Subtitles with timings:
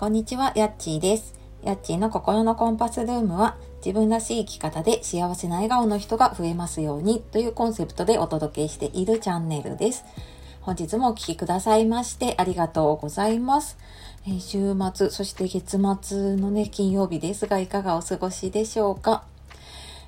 [0.00, 1.34] こんにちは、やっちーです。
[1.62, 10.06] やっちーの心のコンパスルームは、自分らしい生き方で幸せな笑顔の人が増えますようにというコンセプトでお届けしているチャンネルです。
[10.62, 13.76] 本日もお聴きくださいましてありがとうございます。
[14.26, 19.24] え週末、そして月末のね、金曜日ですが、いかがお過ごしでしょうか？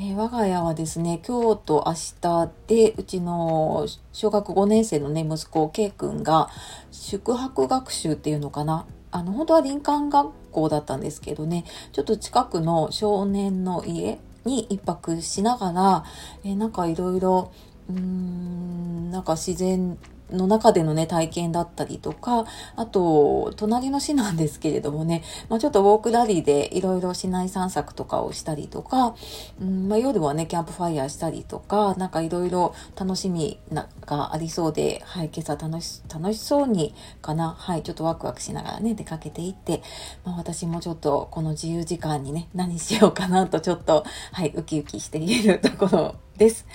[0.00, 6.48] えー我が家はですね、今日と明日で、うちの小学5年生のね、息子、K 君が、
[6.90, 8.86] 宿泊学習っていうのかな。
[9.14, 16.04] あの、本当は林間学校だったんですけどね、ちょっと近くの少年の家に一泊しながら、
[16.42, 17.52] えーなんかいろいろ、
[17.88, 19.96] うーん、なんか自然
[20.34, 22.44] の中でのね、体験だったりとか、
[22.76, 29.14] あと、隣の市なんですけれどもね、まあ、ちょっとウォークラリーでいろいろ市内散策とかをしたりとか、
[29.60, 39.82] うんまあ、夜はね、キャンプファイヤーしたりとか、なんかいろいろ楽しみながありそうで、はい、今朝楽し、楽しそうにかな、はい、ちょっとワクワクしながらね、出かけていって、
[40.24, 46.66] まあ、私もちょっとこの自由時間にね、何しようかなとちょっと、はい、ウキウキしているところです。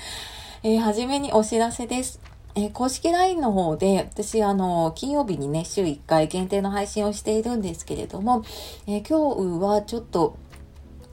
[0.64, 2.29] えー、はじめにお知らせです。
[2.56, 8.44] えー公式 LINE の方で、私、あの、金曜日にね、週1回限定の配信をしているんですけれども、
[8.88, 10.36] えー今日はちょっと、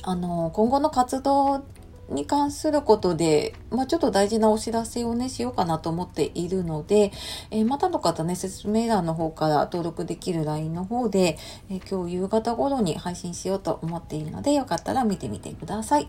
[0.03, 1.65] あの、今後の活動
[2.09, 7.13] に関することで、まあ、ちょっと大事なお知らせをね、しようかなと思っているので、
[7.51, 11.37] えーまたの方ね、説明欄の方から登録できる LINE の方で、
[11.69, 16.09] えー今日夕方頃に配信しようと思っているので、よかったら見てみてください。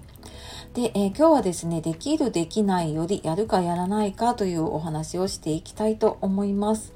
[0.74, 6.94] で、えー今日はですね、できるできないよりやるかやらないかというお話をしていきたいと思います。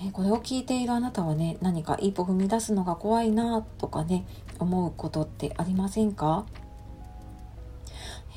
[0.00, 4.26] えこれを聞いているあなたはね、何か一歩踏み出すのが怖いなとかね、
[4.58, 6.46] 思うことってありませんか？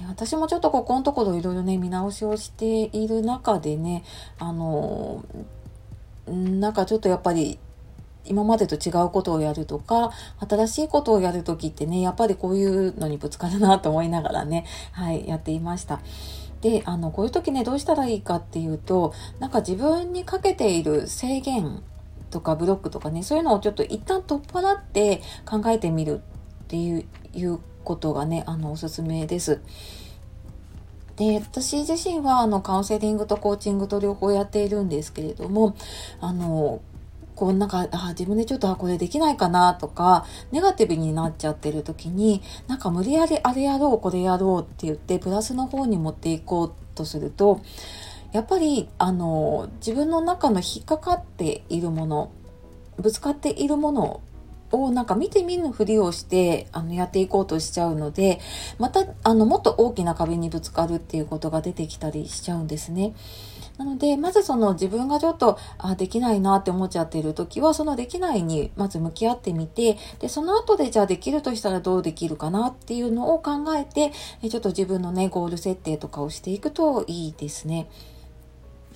[0.08, 4.04] 私もちょっとここのところいろいろね、見直しをしている中でね、
[4.40, 5.24] あの
[6.28, 7.60] なんかちょっとやっぱり
[8.26, 10.12] 今までと違うことをやるとか、
[10.48, 16.02] 新しいことをやるときってね、やっぱりこういうのにぶつかるなと思いながらね、はい、やっていました。
[16.62, 21.82] で、あの、こういう時ね、どうしたらいいかっていうと、なんか自分にかけている制限
[22.30, 26.22] とかブロックとかね、そういうのをちょっと一旦取っ払って考えてみる
[26.64, 29.62] って、いうことがね、あの、おすすめです。
[31.16, 35.76] で、私自身はあのカウンセリングとコーチングと両方やっているんですけれども、
[36.20, 36.82] あの、
[37.36, 47.62] こうなんか、あ、自分でちょっと、あ、これできないかなとか、ネガティブになっちゃってる時に、なんか無理やりあれやろう、これやろうって言って、プラスの方に持っていこうとすると、
[48.32, 52.32] やっぱり、あの、自分の中の引っかかっているもの、
[52.98, 54.22] ぶつかっているもの
[54.72, 58.40] をなんか見て見ぬふりをしてあのやっていこうとしちゃうので
[58.78, 63.14] またあのもっと大きな壁にぶつかるっていうことが出てきたりしちゃうんですね。
[63.78, 74.12] なのでまずその自分がちょっとあできないなって思っちゃってる時はそのできないにまず向き合ってみてでその後でじゃあできるとしたらどうできるかなっていうのを考えて
[74.48, 77.90] ちょっと自分のねゴール設定とかをしていくといいですね。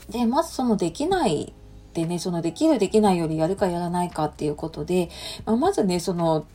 [0.10, 1.54] でまずそのできない
[1.96, 5.10] でね、そのできるできないよりやるかやらないかっていうことで、
[5.46, 6.46] まあ、まずね、その、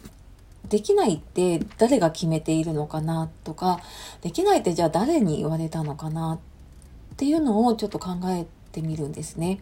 [0.69, 3.81] できないって誰が決めているのかなとか、
[4.21, 9.61] できないってじゃあ誰に言われたのかなっていうのをちょっと考えてみるんですね。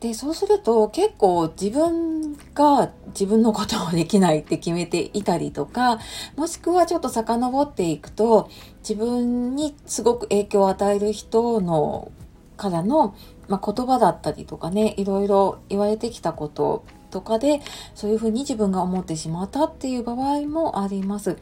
[0.00, 5.98] で、そうすると結構自分が自分のことをできないって決めていたりとか、
[6.36, 8.48] もしくはちょっと遡っていくと、
[8.80, 12.10] 自分にすごく影響を与える人の
[12.56, 13.14] からの、
[13.48, 17.60] まあ、言葉だったりとかね、いろいろ言われてきたこととかで、
[17.94, 21.36] そういうふうに自分が思ってしまったっていう場合もあります。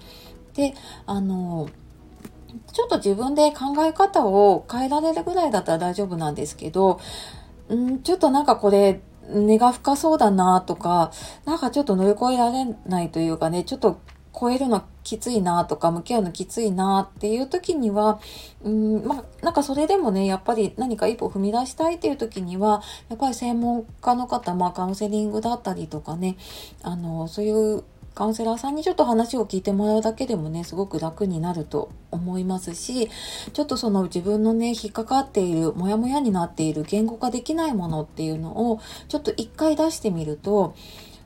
[0.55, 0.75] で、
[1.07, 1.69] あの、
[2.73, 7.01] ちょっと自分で考え方を変えられるぐらいだったら大丈夫なんですけど、
[7.73, 11.11] んちょっとなんかこれ、根が深そうだなとか、
[11.45, 13.99] なんかちょっと乗り越えられないというかね、ちょっと
[14.39, 18.21] 超えるのきついなとか、向き合うのきついなっていう時には、
[18.63, 26.37] うん、まあ、なんかそれでもね、やっぱり何か一歩踏み出したいっていう時には、やっぱり専門家の方、まあカウンセリングだったりとかね、
[26.83, 27.85] あの、そういう
[28.17, 33.11] カウンセラーさんにちょっと話を聞いてもらうだけでもね、すごく楽になると思いますし、
[33.53, 40.75] ちょっとその自分のね、引っかかっている、モヤモヤになっている言語化できないものっていうのを、ちょっと一回出してみると、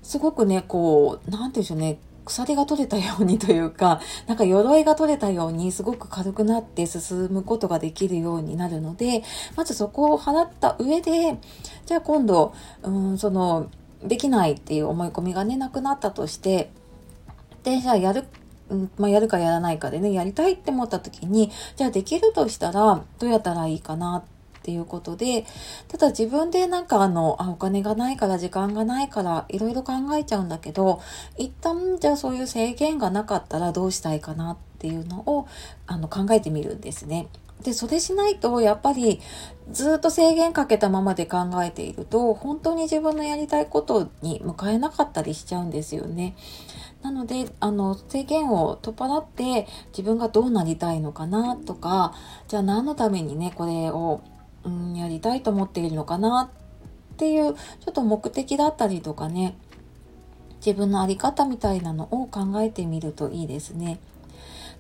[0.03, 1.99] すごくね、こう、なんていうんでしょうね、
[2.31, 9.25] 鎖が取れたようにというか、 なんか鎧が取れたようにすごく軽くなって進むことができるようになるので、
[9.57, 11.39] まずそこを払った上で、
[11.87, 13.67] じゃあ今度、うん、その、
[14.03, 16.71] できないっていう思い込みがね、なくなったとして、
[17.65, 18.25] で、じゃあやる、
[18.71, 25.47] うんまあ、やるかやらないかでね、やりたいって思った時に、じゃあできるとしたら、どうやったらいいかなっていうことで、
[25.89, 31.01] ただ自分でなんかあの、あ、お金がないから時間がないからいろいろ考えちゃうんだけど、
[31.39, 35.47] 一旦じゃあそういう制限がなかったらどうしたいかなっていうのを
[35.87, 37.29] あの考えてみるんですね。
[37.63, 39.21] で、それしないと、やっぱり
[39.71, 46.37] ずっと制限かけたままで考えていると、本当に自分のやりたいことに向かえなかったりしちゃうんですよね。
[47.03, 52.15] なので、あの、制限を取っ払って自分がどうなりたいのかなとか、
[52.49, 54.21] じゃあ何のためにね、これを、
[54.65, 56.51] うん、やりたいと思っているのかな
[57.15, 59.57] っていう、ちょっと目的だったりとかね、
[60.65, 63.99] 自分の在り方みたいなのを考えてみるといいですね。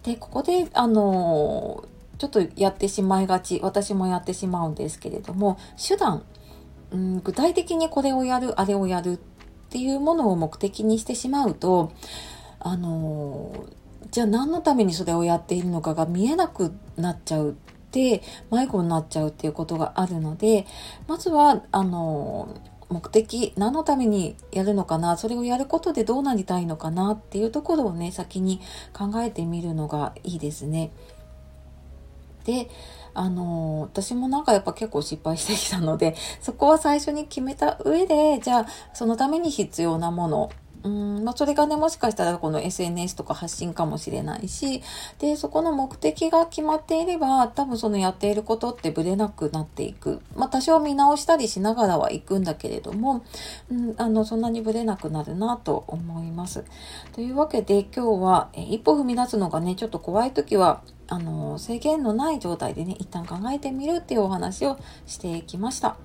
[0.03, 1.85] で、ここで、あの、
[2.19, 6.23] ちょっとやってしまいがち、私もやってしまうんですけれども、手段、
[6.91, 9.19] うん、具体的にこれをやる、あれをやるっ
[9.71, 11.93] ていうものを目的にしてしまうと、
[12.61, 13.65] あの
[14.11, 17.56] じゃあ何のためにそれをやっているのかが見えなくなっちゃう
[17.91, 18.23] って
[18.53, 20.67] 迷子になっちゃうっていうことがあるので
[21.09, 22.57] まずはあの
[22.89, 28.61] 目的何のためにやるのかなそれをやることでどうなりたいのかなっていうところをね先に
[28.93, 30.91] 考えてみるのがいいですね。
[32.45, 32.69] で
[33.13, 40.51] あの私もなんかやっぱ結構失敗してきたのでそこは最初に決めた上でじゃあそのために必要なもの
[40.82, 44.82] うんまあ、それがね、もしかしたらこの SNS とか発信かもしれないし、
[45.19, 50.21] で、そこの目的が決まっていれば、多分そのやっていることってブレなくなっていく。
[50.35, 53.25] まあ、多少見直したりしながらは行くんだけれども、
[53.71, 56.65] うん、あの、そんなにブレなくなるなと思います。
[57.12, 65.97] というわけで、今日は、え一歩踏み出すのがね、ちょっと怖い時は、あの、制限のない状態でね、一旦考えてみるっていうお話をしてきました。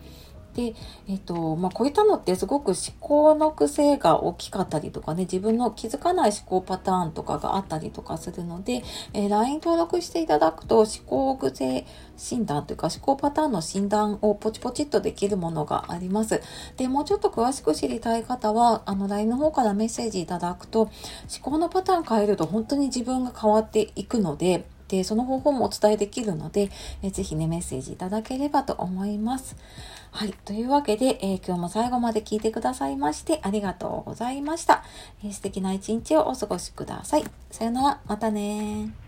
[0.56, 0.74] で、
[1.08, 8.82] えっ、と、まあ、こういったのってすごく思考の癖が大きかったりとかね、自分の気づかない思考パターンとかがあったりとかするので、
[9.14, 11.86] えー、LINE 登録していただくと思考癖
[12.16, 16.42] 診断というか思考パターンの診断をポチポチっとできるものがあります。
[16.78, 20.92] で、もうちょっと詳しく知りたい方は、あの LINE の方からメッセージいただくと、思
[21.42, 26.70] 考のパターン変えると本当に自分が変わっていくので、で、その方法もお伝えできるので、
[27.02, 29.56] えぜひね、メッセージいただければと思います。
[30.16, 30.34] はい。
[30.46, 34.86] というわけで、えー、今日も最後まで聞いてくださいましてありがとうございました。
[35.22, 37.26] えー、素敵な一日をお過ごしください。
[37.52, 38.00] さよなら。
[38.08, 39.05] またね